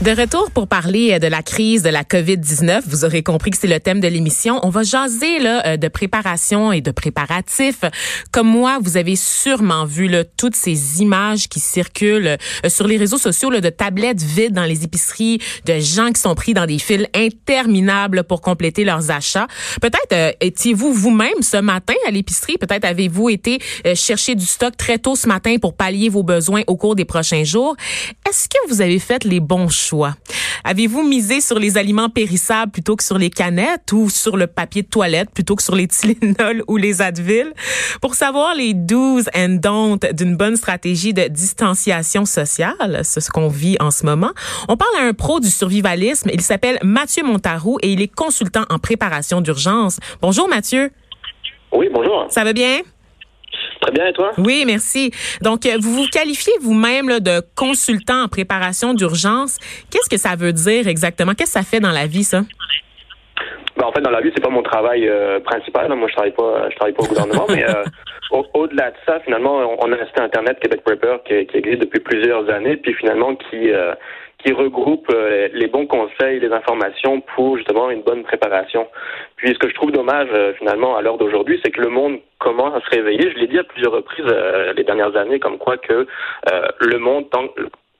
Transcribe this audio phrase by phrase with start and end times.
[0.00, 3.56] De retour pour parler euh, de la crise de la COVID-19, vous aurez compris que
[3.56, 4.60] c'est le thème de l'émission.
[4.62, 7.80] On va jaser là, euh, de préparation et de préparatifs.
[8.30, 12.28] Comme moi, vous avez sûrement vu là, toutes ces images qui circulent
[12.64, 16.20] euh, sur les réseaux sociaux là, de tablettes vides dans les épiceries, de gens qui
[16.20, 19.48] sont pris dans des files interminables pour compléter leurs achats.
[19.80, 22.56] Peut-être étiez-vous vous-même ce matin à l'épicerie?
[22.56, 23.58] Peut-être avez-vous été
[23.94, 27.42] chercher du stock très tôt ce matin pour pallier vos besoins au cours des prochains
[27.42, 27.74] jours?
[28.28, 29.87] Est-ce que vous avez fait les bons choix?
[30.64, 34.82] Avez-vous misé sur les aliments périssables plutôt que sur les canettes ou sur le papier
[34.82, 37.52] de toilette plutôt que sur les Tylenol ou les Advil?
[38.00, 43.48] Pour savoir les do's and don'ts d'une bonne stratégie de distanciation sociale, c'est ce qu'on
[43.48, 44.30] vit en ce moment,
[44.68, 46.30] on parle à un pro du survivalisme.
[46.32, 49.98] Il s'appelle Mathieu Montarou et il est consultant en préparation d'urgence.
[50.20, 50.90] Bonjour Mathieu.
[51.72, 52.26] Oui, bonjour.
[52.30, 52.80] Ça va bien?
[53.88, 54.32] Très bien, et toi?
[54.36, 55.10] Oui, merci.
[55.40, 59.56] Donc, euh, vous vous qualifiez vous-même de consultant en préparation d'urgence.
[59.90, 61.32] Qu'est-ce que ça veut dire exactement?
[61.32, 62.42] Qu'est-ce que ça fait dans la vie, ça?
[63.78, 65.88] Ben, en fait, dans la vie, c'est pas mon travail euh, principal.
[65.94, 67.82] Moi, je travaille pas, je travaille pas au gouvernement, mais euh,
[68.52, 72.00] au-delà de ça, finalement, on, a un site internet Québec Prepper qui, qui, existe depuis
[72.00, 73.70] plusieurs années, puis finalement qui
[74.38, 78.86] qui regroupe euh, les bons conseils, les informations pour justement une bonne préparation.
[79.36, 82.20] Puis ce que je trouve dommage euh, finalement à l'heure d'aujourd'hui, c'est que le monde
[82.38, 83.30] commence à se réveiller.
[83.32, 86.06] Je l'ai dit à plusieurs reprises euh, les dernières années, comme quoi que
[86.80, 87.26] le monde,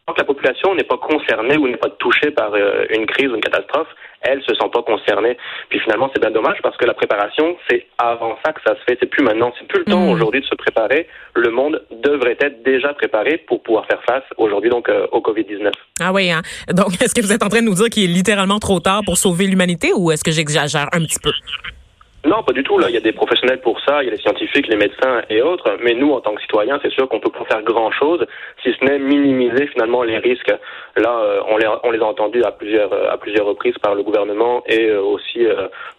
[0.09, 2.53] tant, que la population n'est pas concernée ou n'est pas touchée par
[2.91, 3.89] une crise ou une catastrophe,
[4.23, 5.37] elles se sentent pas concernées.
[5.69, 8.81] Puis finalement, c'est bien dommage parce que la préparation, c'est avant ça que ça se
[8.85, 8.99] fait.
[9.01, 9.53] C'est plus maintenant.
[9.59, 10.11] C'est plus le temps mm.
[10.11, 11.07] aujourd'hui de se préparer.
[11.35, 15.71] Le monde devrait être déjà préparé pour pouvoir faire face aujourd'hui donc euh, au Covid-19.
[16.01, 16.31] Ah oui.
[16.31, 16.43] Hein?
[16.73, 19.03] Donc, est-ce que vous êtes en train de nous dire qu'il est littéralement trop tard
[19.05, 21.31] pour sauver l'humanité ou est-ce que j'exagère un petit peu?
[22.25, 22.79] Non, pas du tout.
[22.79, 25.23] Là, il y a des professionnels pour ça, il y a les scientifiques, les médecins
[25.31, 25.77] et autres.
[25.85, 28.27] Mais nous, en tant que citoyens, c'est sûr qu'on peut pas faire grand-chose,
[28.63, 30.53] si ce n'est minimiser finalement les risques.
[30.97, 33.95] Là, euh, on, les, on les a entendus à plusieurs euh, à plusieurs reprises par
[33.95, 35.47] le gouvernement et euh, aussi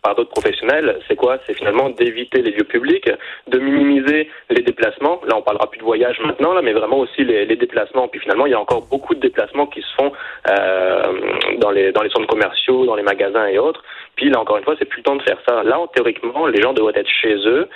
[0.03, 0.99] par d'autres professionnels.
[1.07, 1.37] C'est quoi?
[1.47, 3.09] C'est finalement d'éviter les lieux publics,
[3.47, 5.21] de minimiser les déplacements.
[5.25, 8.09] Là, on parlera plus de voyage maintenant, là, mais vraiment aussi les, les déplacements.
[8.09, 10.11] Puis finalement, il y a encore beaucoup de déplacements qui se font
[11.59, 13.83] dans les dans les centres commerciaux, dans les magasins et autres.
[14.15, 15.63] Puis là, encore une fois, c'est plus le temps de faire ça.
[15.63, 15.79] Là,
[16.53, 17.67] les gens devraient être chez eux,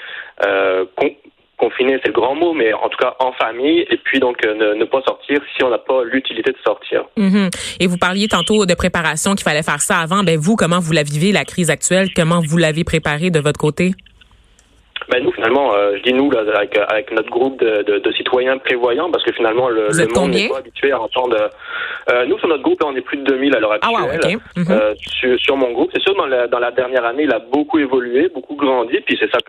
[0.46, 0.86] euh,
[1.58, 4.76] confinés, c'est le grand mot, mais en tout cas en famille, et puis donc euh,
[4.76, 7.06] ne, pas sortir si on n'a pas l'utilité de sortir.
[7.18, 7.78] Mm-hmm.
[7.80, 10.24] Et vous parliez tantôt de préparation, qu'il fallait faire ça avant.
[10.24, 12.10] Ben vous, comment vous la vivez, la crise actuelle?
[12.16, 13.92] Comment vous l'avez préparée de votre côté?
[15.10, 18.12] Ben nous, finalement, euh, je dis nous, là, avec, avec notre groupe de, de, de,
[18.14, 21.50] citoyens prévoyants, parce que finalement, le, le monde n'est pas habitué à entendre...
[22.10, 23.96] Euh, nous, sur notre groupe, on est plus de 2000 à l'heure actuelle.
[23.98, 24.66] Ah ouais, mhm.
[24.70, 25.92] euh, sur, sur, mon groupe.
[25.94, 29.18] C'est sûr, dans la, dans la dernière année, il a beaucoup évolué, beaucoup grandi, puis
[29.20, 29.40] c'est ça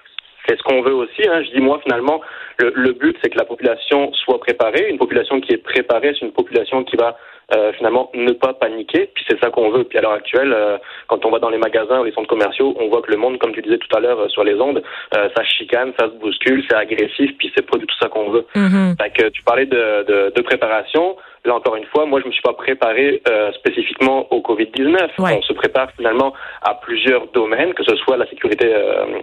[0.46, 1.26] c'est ce qu'on veut aussi.
[1.26, 1.42] Hein.
[1.42, 2.20] Je dis moi finalement,
[2.58, 4.88] le, le but c'est que la population soit préparée.
[4.90, 7.16] Une population qui est préparée, c'est une population qui va
[7.54, 9.10] euh, finalement ne pas paniquer.
[9.14, 9.84] Puis c'est ça qu'on veut.
[9.84, 10.78] Puis à l'heure actuelle, euh,
[11.08, 13.38] quand on va dans les magasins ou les centres commerciaux, on voit que le monde,
[13.38, 14.82] comme tu disais tout à l'heure euh, sur les ondes,
[15.12, 17.30] ça chicane, ça se bouscule, c'est agressif.
[17.38, 18.46] Puis c'est pas du tout ça qu'on veut.
[18.54, 21.16] Mm que tu parlais de, de, de, préparation.
[21.44, 23.22] Là encore une fois, moi je me suis pas préparé
[23.54, 25.08] spécifiquement au Covid-19.
[25.18, 26.32] On se prépare finalement
[26.62, 28.74] à plusieurs domaines, que ce soit la sécurité,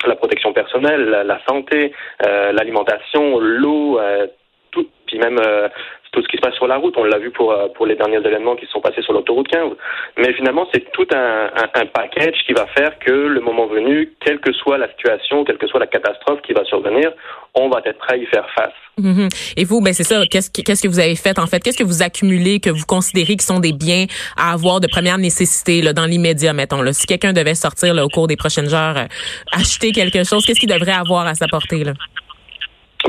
[0.06, 4.00] la protection personnelle, la, la santé, l'alimentation, l'eau,
[4.72, 5.40] tout, puis même
[6.12, 6.94] tout ce qui se passe sur la route.
[6.98, 9.72] On l'a vu pour, euh, pour les derniers événements qui sont passés sur l'autoroute 15.
[10.18, 14.40] Mais finalement, c'est tout un, un, package qui va faire que le moment venu, quelle
[14.40, 17.12] que soit la situation, quelle que soit la catastrophe qui va survenir,
[17.56, 18.74] on va être prêt à y faire face.
[19.00, 19.54] Mm-hmm.
[19.58, 20.22] Et vous, ben c'est ça.
[20.30, 21.60] Qu'est-ce que, qu'est-ce que vous avez fait en fait?
[21.60, 24.06] Qu'est-ce que vous accumulez que vous considérez qui sont des biens
[24.38, 26.82] à avoir de première nécessité là, dans l'immédiat, mettons.
[26.82, 26.94] Là?
[26.94, 29.06] Si quelqu'un devait sortir là, au cours des prochaines heures, euh,
[29.52, 31.94] acheter quelque chose, qu'est-ce qu'il devrait avoir à sa portée là?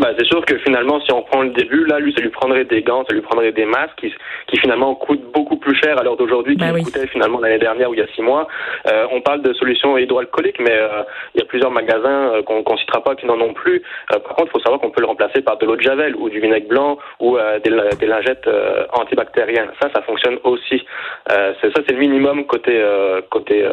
[0.01, 2.65] Bah, c'est sûr que finalement, si on prend le début, là, lui, ça lui prendrait
[2.65, 4.13] des gants, ça lui prendrait des masques qui,
[4.47, 7.91] qui finalement coûtent beaucoup plus cher à l'heure d'aujourd'hui qu'ils bah coûtaient finalement l'année dernière
[7.91, 8.49] ou il y a six mois.
[8.89, 11.03] Euh, on parle de solutions hydroalcooliques, mais euh,
[11.35, 13.83] il y a plusieurs magasins euh, qu'on ne citera pas qui n'en ont plus.
[14.13, 16.17] Euh, par contre, il faut savoir qu'on peut le remplacer par de l'eau de javel
[16.17, 18.49] ou du vinaigre blanc ou des, des, lingettes
[18.93, 19.71] antibactériennes.
[19.81, 20.83] Ça, ça fonctionne aussi.
[21.29, 22.83] c'est ça, c'est le minimum côté
[23.31, 23.67] côté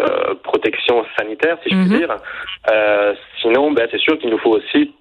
[0.44, 1.98] protection sanitaire, si je puis mm-hmm.
[1.98, 2.16] dire.
[3.42, 4.94] sinon, ben, c'est sûr qu'il nous faut aussi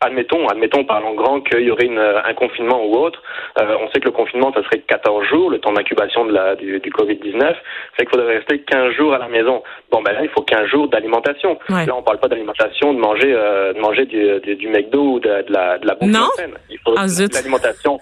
[0.00, 3.22] admettons, admettons parlant grand qu'il y aurait une, un confinement ou autre.
[3.60, 6.54] Euh, on sait que le confinement, ça serait 14 jours, le temps d'incubation de la,
[6.54, 7.54] du, du Covid-19.
[7.96, 9.62] C'est qu'il faudrait rester 15 jours à la maison.
[9.90, 11.58] Bon, ben là, il faut 15 jours d'alimentation.
[11.68, 15.20] Là, on parle pas d'alimentation, de manger, euh, de manger du, du, du, McDo ou
[15.20, 16.28] de, de la, de la bouffe Non.
[16.70, 17.98] Il faut ah, l'alimentation.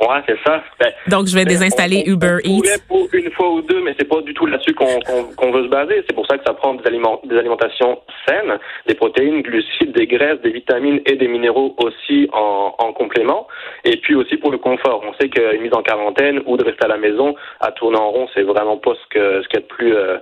[0.00, 0.62] Ouais, c'est ça.
[0.78, 2.78] Ben, Donc, je vais ben, désinstaller Uber Eats.
[2.86, 5.00] Pour une fois ou deux, mais c'est pas du tout là-dessus qu'on
[5.36, 6.04] qu'on veut se baser.
[6.06, 10.06] C'est pour ça que ça prend des, aliments, des alimentations saines, des protéines, glucides, des
[10.06, 13.46] graisses, des vitamines et des minéraux minéraux aussi en, en, complément.
[13.84, 15.02] Et puis aussi pour le confort.
[15.06, 18.10] On sait qu'une mise en quarantaine ou de rester à la maison à tourner en
[18.10, 20.18] rond, c'est vraiment pas ce que ce qu'il y a de plus euh,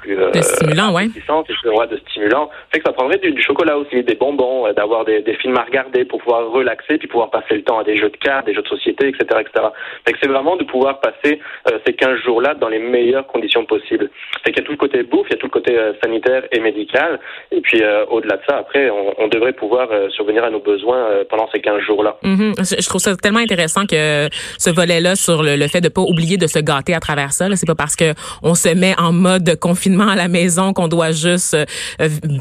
[0.00, 1.06] plus euh, de stimulant, ouais.
[1.06, 2.50] de stimulant.
[2.72, 5.64] Fait que ça prendrait du, chocolat aussi, des bonbons, euh, d'avoir des, des, films à
[5.64, 8.54] regarder pour pouvoir relaxer, puis pouvoir passer le temps à des jeux de cartes, des
[8.54, 9.66] jeux de société, etc., etc.
[10.06, 11.40] Fait que c'est vraiment de pouvoir passer
[11.70, 14.10] euh, ces 15 jours-là dans les meilleures conditions possibles.
[14.44, 16.44] Fait qu'il y a tout le côté bouffe, il y a tout le côté sanitaire
[16.52, 17.18] et médical,
[17.50, 21.48] et puis au-delà de ça, après, on, on devrait pouvoir survenir à nos besoins pendant
[21.52, 22.16] ces 15 jours-là.
[22.22, 22.82] Mm-hmm.
[22.82, 24.28] Je trouve ça tellement intéressant que
[24.58, 27.46] ce volet-là sur le, le, fait de pas oublier de se gâter à travers ça.
[27.54, 31.12] C'est pas parce que on se met en mode confinement à la maison qu'on doit
[31.12, 31.64] juste euh,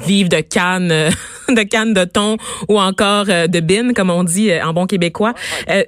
[0.05, 1.09] vivre de cannes euh,
[1.49, 5.33] de cannes de thon ou encore euh, de bines comme on dit en bon québécois.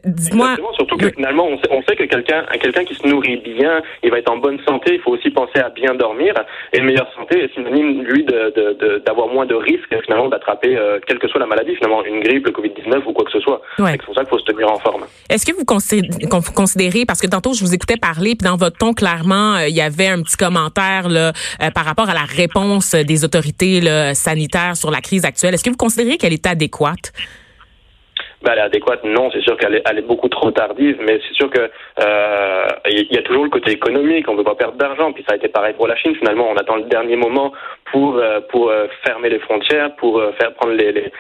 [0.06, 3.82] Dis-moi surtout que finalement on sait, on sait que quelqu'un quelqu'un qui se nourrit bien,
[4.04, 6.34] il va être en bonne santé, il faut aussi penser à bien dormir
[6.74, 10.78] et une meilleure santé est synonyme lui de d'avoir moins de risques finalement d'attraper
[11.08, 13.62] quelle que soit la maladie finalement une grippe, le Covid-19 ou quoi que ce soit.
[13.78, 15.04] C'est pour ça qu'il faut se tenir en forme.
[15.30, 18.94] Est-ce que vous considérez parce que tantôt je vous écoutais parler puis dans votre ton
[18.94, 23.24] clairement il y avait un petit commentaire là euh, par rapport à la réponse des
[23.24, 23.82] autorités
[24.14, 25.54] sanitaires sur la crise actuelle.
[25.54, 27.14] Est-ce que vous considérez qu'elle est adéquate?
[28.42, 29.04] Ben, elle est adéquate.
[29.04, 32.68] Non, c'est sûr qu'elle est, elle est beaucoup trop tardive, mais c'est sûr que euh,
[32.90, 34.28] il y a toujours le côté économique.
[34.30, 35.12] On ne veut pas perdre d'argent.
[35.12, 36.16] Puis ça a été pareil pour la Chine.
[36.16, 37.52] Finalement, on attend le dernier moment
[37.92, 41.12] pour euh, pour euh, fermer les frontières, pour euh, faire prendre les, les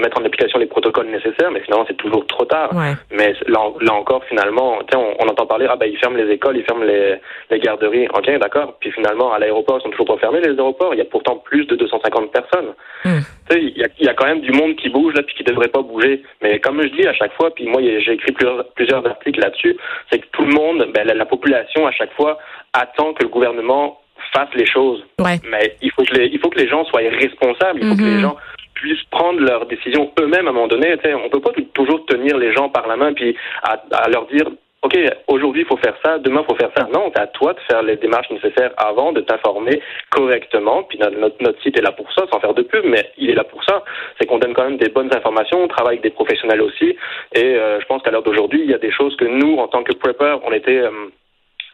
[0.00, 1.50] mettre en application les protocoles nécessaires.
[1.50, 2.70] Mais finalement, c'est toujours trop tard.
[3.10, 6.58] Mais là, là, encore, finalement, on, on entend parler ah ben ils ferment les écoles,
[6.58, 7.16] ils ferment les,
[7.50, 8.08] les garderies.
[8.08, 8.76] Ok, d'accord.
[8.80, 10.92] Puis finalement, à l'aéroport, ils sont toujours pas fermés les aéroports.
[10.92, 12.74] Il y a pourtant plus de 250 personnes.
[13.04, 13.20] Hmm.
[13.50, 15.68] Il y a, y a quand même du monde qui bouge là, puis qui devrait
[15.68, 16.22] pas bouger.
[16.42, 19.76] Mais comme je dis à chaque fois, puis moi j'ai écrit plusieurs, plusieurs articles là-dessus,
[20.10, 22.38] c'est que tout le monde, ben, la, population à chaque fois
[22.72, 24.00] attend que le gouvernement
[24.32, 25.04] fasse les choses.
[25.48, 28.02] Mais il faut que les, il faut que les gens soient responsables, il faut que
[28.02, 28.20] les mm-hmm.
[28.20, 28.36] gens
[28.74, 30.96] puissent prendre leurs décisions eux-mêmes à un moment donné.
[31.24, 34.46] On peut pas toujours tenir les gens par la main puis à, à leur dire
[34.86, 34.96] OK,
[35.26, 36.86] aujourd'hui, il faut faire ça, demain, il faut faire ça.
[36.94, 40.84] Non, c'est à toi de faire les démarches nécessaires avant, de t'informer correctement.
[40.84, 43.34] Puis notre, notre, site est là pour ça, sans faire de pub, mais il est
[43.34, 43.82] là pour ça.
[44.16, 46.96] C'est qu'on donne quand même des bonnes informations, on travaille avec des professionnels aussi.
[47.34, 49.66] Et euh, je pense qu'à l'heure d'aujourd'hui, il y a des choses que nous, en
[49.66, 50.78] tant que prepper, on était...
[50.78, 51.10] Euh,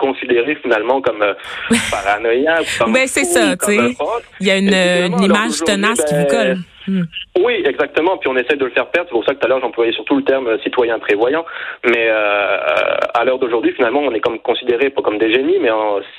[0.03, 1.35] considérés finalement comme euh,
[1.91, 2.81] paranoïaques.
[2.89, 3.97] Ben, c'est ça, tu sais.
[4.41, 6.57] Il y a une, une image tenace qui vous ben, colle.
[6.89, 7.03] Hmm.
[7.39, 8.17] Oui, exactement.
[8.19, 9.09] Puis on essaie de le faire perdre.
[9.09, 11.45] C'est pour ça que tout à l'heure j'employais surtout le terme euh, citoyen prévoyant.
[11.85, 15.59] Mais euh, euh, à l'heure d'aujourd'hui, finalement, on est comme considéré pas comme des génies,
[15.61, 15.71] mais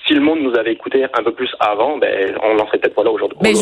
[0.08, 2.96] si le monde nous avait écouté un peu plus avant, ben on n'en serait peut-être
[2.96, 3.38] pas là aujourd'hui.
[3.42, 3.54] Mais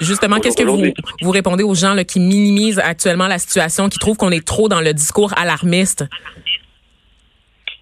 [0.00, 0.82] justement, qu'est-ce que vous
[1.22, 4.68] vous répondez aux gens là, qui minimisent actuellement la situation, qui trouvent qu'on est trop
[4.68, 6.04] dans le discours alarmiste?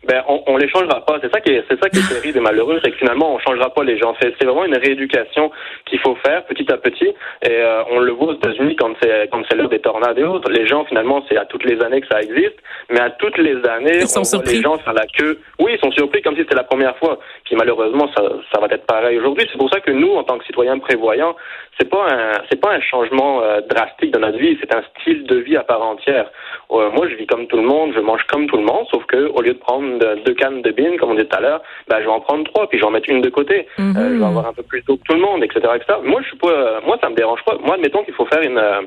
[0.07, 1.19] Ben on, on les changera pas.
[1.21, 3.39] C'est ça qui est, c'est ça qui est terrible et malheureux, c'est que finalement on
[3.39, 4.15] changera pas les gens.
[4.21, 5.51] C'est, c'est vraiment une rééducation
[5.87, 7.09] qu'il faut faire petit à petit.
[7.43, 10.25] Et euh, on le voit aux États-Unis quand c'est quand c'est l'heure des tornades et
[10.25, 10.51] autres.
[10.51, 12.57] Les gens finalement c'est à toutes les années que ça existe,
[12.91, 15.39] mais à toutes les années ils sont on les gens faire la queue.
[15.61, 17.19] Oui, ils sont surpris comme si c'était la première fois.
[17.45, 18.23] Puis malheureusement ça
[18.53, 19.47] ça va être pareil aujourd'hui.
[19.53, 21.37] C'est pour ça que nous en tant que citoyens prévoyants,
[21.79, 24.57] c'est pas un c'est pas un changement euh, drastique dans notre vie.
[24.61, 26.31] C'est un style de vie à part entière.
[26.71, 29.05] Euh, moi je vis comme tout le monde, je mange comme tout le monde, sauf
[29.07, 31.63] que au lieu de prendre deux cannes de bines, comme on disait tout à l'heure,
[31.89, 33.67] bah, je vais en prendre trois, puis je vais en mettre une de côté.
[33.79, 35.99] Euh, je vais avoir un peu plus d'eau que tout le monde, etc., etc.
[36.03, 37.57] Moi, je suis pas, euh, moi, ça me dérange pas.
[37.65, 38.83] Moi, admettons qu'il faut faire une, euh,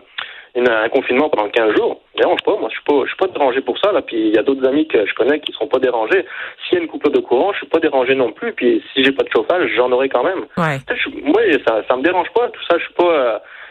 [0.56, 2.02] une, un confinement pendant 15 jours.
[2.18, 2.56] Dérange pas.
[2.58, 4.02] Moi, je suis pas, je suis pas dérangé pour ça, là.
[4.02, 6.26] Puis, il y a d'autres amis que je connais qui seront pas dérangés.
[6.64, 8.54] S'il y a une coupure de courant, je suis pas dérangé non plus.
[8.54, 10.46] Puis, si j'ai pas de chauffage, j'en aurai quand même.
[10.58, 10.80] Ouais.
[11.24, 12.50] moi, ça, ça me dérange pas.
[12.50, 13.65] Tout ça, je suis pas, suis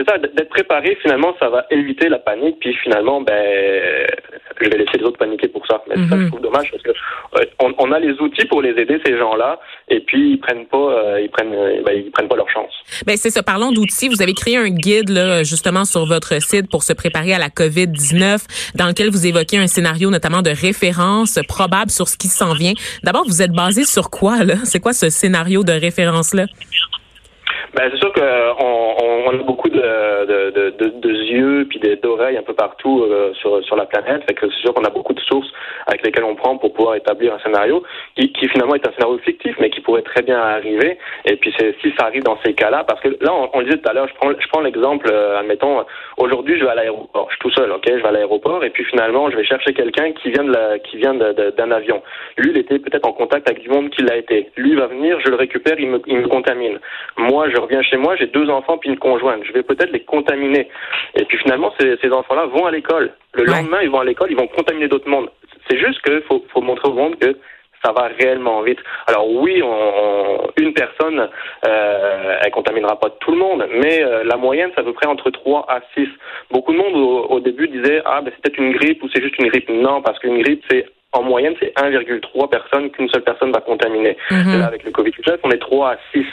[0.00, 4.06] c'est ça, d'être préparé, finalement, ça va éviter la panique, puis finalement, ben,
[4.60, 5.82] je vais laisser les autres paniquer pour ça.
[5.88, 6.28] Mais ça, je mhm.
[6.28, 6.90] trouve dommage parce que
[7.58, 10.76] on, on, a les outils pour les aider ces gens-là, et puis ils prennent pas,
[10.78, 12.72] euh, ils prennent, euh, ben, ils prennent pas leur chance.
[13.06, 13.42] Ben c'est ça.
[13.42, 14.08] Parlons d'outils.
[14.08, 17.50] Vous avez créé un guide là, justement sur votre site pour se préparer à la
[17.50, 22.28] COVID 19, dans lequel vous évoquez un scénario notamment de référence probable sur ce qui
[22.28, 22.72] s'en vient.
[23.02, 24.54] D'abord, vous êtes basé sur quoi là?
[24.64, 26.46] C'est quoi ce scénario de référence là
[27.74, 29.76] ben, c'est sûr qu'on on, on a beaucoup de,
[30.26, 34.24] de, de, de yeux puis d'oreilles un peu partout euh, sur, sur la planète.
[34.26, 35.50] Fait que c'est sûr qu'on a beaucoup de sources
[35.86, 37.82] avec lesquelles on prend pour pouvoir établir un scénario
[38.16, 40.98] qui, qui finalement est un scénario fictif, mais qui pourrait très bien arriver.
[41.24, 43.78] Et puis c'est si ça arrive dans ces cas-là, parce que là, on, on disait
[43.78, 45.84] tout à l'heure, je prends, je prends l'exemple, euh, admettons,
[46.16, 48.70] aujourd'hui je vais à l'aéroport, je suis tout seul, ok, je vais à l'aéroport, et
[48.70, 52.02] puis finalement je vais chercher quelqu'un qui vient de la, qui vient d'un avion.
[52.36, 54.50] Lui, il était peut-être en contact avec du monde qui l'a été.
[54.56, 56.78] Lui va venir, je le récupère, il me, il me contamine.
[57.16, 59.44] Moi, je reviens chez moi, j'ai deux enfants puis une conjointe.
[59.44, 60.68] Je vais peut-être les contaminer.
[61.16, 63.12] Et puis finalement, ces, ces enfants-là vont à l'école.
[63.34, 65.30] Le lendemain, ils vont à l'école, ils vont contaminer d'autres mondes.
[65.68, 67.36] C'est juste qu'il faut, faut montrer au monde que
[67.84, 68.78] ça va réellement vite.
[69.06, 71.28] Alors oui, on, une personne,
[71.66, 75.06] euh, elle contaminera pas tout le monde, mais euh, la moyenne, c'est à peu près
[75.06, 76.08] entre 3 à 6.
[76.50, 76.94] Beaucoup de monde
[77.30, 79.68] au, début disait, ah, ben, c'est peut-être une grippe ou c'est juste une grippe.
[79.70, 84.16] Non, parce qu'une grippe, c'est en moyenne, c'est 1,3 personnes qu'une seule personne va contaminer.
[84.30, 84.60] Mhm.
[84.60, 86.24] Là, avec le Covid-19, on est 3 à 6.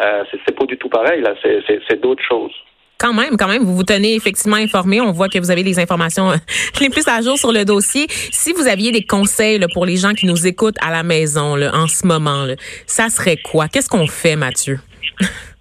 [0.00, 2.52] Euh, c'est pas du tout pareil, là, c'est d'autres choses.
[2.98, 5.00] Quand même, quand même, vous vous tenez effectivement informé.
[5.00, 6.36] On voit que vous avez les informations euh,
[6.80, 8.06] les plus à jour sur le dossier.
[8.08, 11.70] Si vous aviez des conseils pour les gens qui nous écoutent à la maison là,
[11.74, 12.54] en ce moment, là,
[12.86, 13.68] ça serait quoi?
[13.68, 14.80] Qu'est-ce qu'on fait, Mathieu?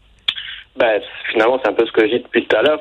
[0.77, 2.79] Ben, finalement, c'est un peu ce que j'ai dit depuis tout à l'heure.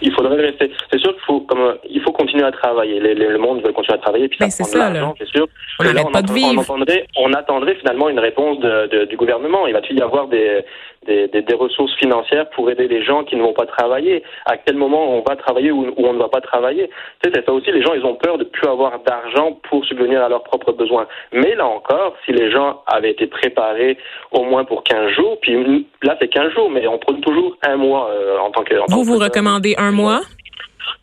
[0.00, 0.70] Il, faudrait rester.
[0.92, 3.00] C'est sûr qu'il faut, comme, il faut continuer à travailler.
[3.00, 5.46] le monde veut continuer à travailler, puis ça prend de l'argent, c'est sûr.
[5.80, 6.54] On là, on, pas de vivre.
[6.56, 9.66] on, attendrait, on attendrait finalement une réponse de, de, du gouvernement.
[9.66, 10.64] Il va-t-il y avoir des,
[11.06, 14.56] des, des, des, ressources financières pour aider les gens qui ne vont pas travailler À
[14.56, 16.88] quel moment on va travailler ou, ou on ne va pas travailler?
[17.22, 17.70] Tu sais, c'est ça aussi.
[17.72, 21.06] Les gens, ils ont peur de plus avoir d'argent pour subvenir à leurs propres besoins.
[21.32, 23.98] Mais là encore, si les gens avaient été préparés
[24.30, 27.76] au moins pour 15 jours, puis là c'est 15 jours, mais on prend toujours un
[27.76, 28.74] mois euh, en tant que.
[28.88, 30.20] vous vous recommandez un mois?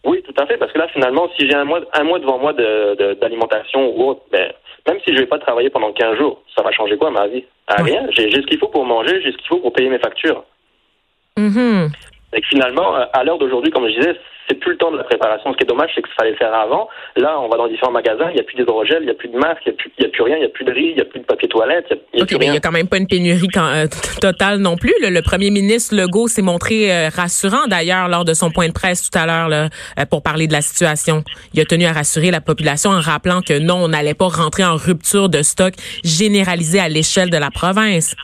[0.06, 2.38] Oui, tout à fait, parce que là finalement, si j'ai un mois, un mois devant
[2.38, 4.52] moi d'alimentation de, ou autre, ben
[4.88, 7.44] même si je vais pas travailler pendant 15 jours, ça va changer quoi ma vie?
[7.68, 8.08] Ah, Rien.
[8.12, 10.44] J'ai ce qu'il faut pour manger, j'ai ce qu'il faut pour payer mes factures.
[11.38, 11.88] Mm
[12.34, 14.16] Et finalement, à l'heure d'aujourd'hui, comme je disais,
[14.50, 15.52] c'est plus le temps de la préparation.
[15.52, 16.90] Ce qui est dommage, c'est que ça fallait faire avant.
[17.16, 19.30] Là, on va dans différents magasins, il n'y a plus d'hydrogel, il n'y a plus
[19.30, 21.02] de masques, il n'y a, plus rien, il n'y a plus de riz, il n'y
[21.02, 21.86] a plus de papier toilette.
[22.14, 23.88] Il n'y a, quand même pas une pénurie euh,
[24.20, 24.94] totale non plus.
[25.02, 29.10] Le, premier ministre Legault s'est montré euh, rassurant d'ailleurs lors de son point de presse
[29.10, 31.24] tout à l'heure euh, pour parler de la situation.
[31.54, 34.66] Il a tenu à rassurer la population en rappelant que non, on n'allait pas rentrer
[34.66, 38.16] en rupture de stock généralisée à l'échelle de la province.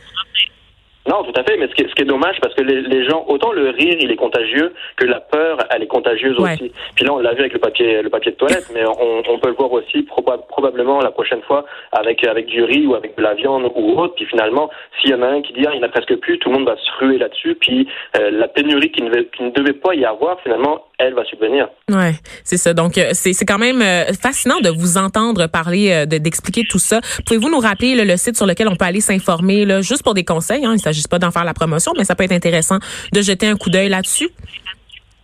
[1.08, 2.82] Non, tout à fait, mais ce qui est, ce qui est dommage, parce que les,
[2.82, 6.72] les, gens, autant le rire, il est contagieux, que la peur, elle est contagieuse aussi.
[6.96, 9.40] Puis là, on l'a vu avec le papier, le papier de toilette, mais on, on
[9.40, 13.22] peut le voir aussi probablement la prochaine fois avec avec du riz ou avec de
[13.22, 14.16] la viande ou autre.
[14.16, 14.70] Puis finalement,
[15.00, 16.50] s'il y en a un qui dit ah, il n'y en a presque plus, tout
[16.50, 17.56] le monde va se ruer là-dessus.
[17.56, 21.24] Puis euh, la pénurie qui ne, qui ne devait pas y avoir, finalement, elle va
[21.26, 21.68] subvenir.
[21.90, 22.74] Ouais, c'est ça.
[22.74, 27.02] Donc euh, c'est c'est quand même euh, fascinant de vous entendre parler, d'expliquer tout ça.
[27.26, 30.24] Pouvez-vous nous rappeler le site sur lequel on peut aller s'informer, là, juste pour des
[30.24, 30.66] conseils?
[30.66, 32.78] Hein, s'agisse pas d'en faire la promotion, mais ça peut être intéressant
[33.14, 34.30] de jeter un coup d'œil là-dessus.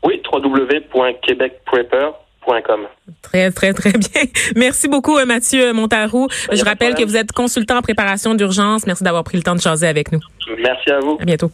[0.03, 2.87] Oui, www.quebecprepper.com.
[3.21, 4.23] Très, très, très bien.
[4.55, 6.27] Merci beaucoup, euh, Mathieu Montarou.
[6.51, 8.87] Je rappelle que vous êtes consultant en préparation d'urgence.
[8.87, 10.19] Merci d'avoir pris le temps de jaser avec nous.
[10.57, 11.17] Merci à vous.
[11.19, 11.51] À bientôt.